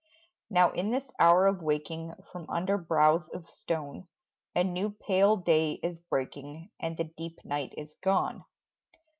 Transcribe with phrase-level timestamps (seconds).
[0.49, 4.07] Now in this hour of waking From under brows of stone,
[4.55, 8.43] A new pale day is breaking And the deep night is gone.